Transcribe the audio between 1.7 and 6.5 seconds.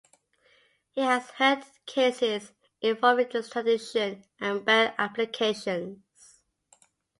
cases involving extradition and bail applications.